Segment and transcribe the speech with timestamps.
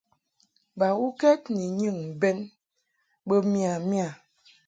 [0.79, 2.37] Bawuked ni nyɨŋ bɛn
[3.27, 4.09] bə miya miya.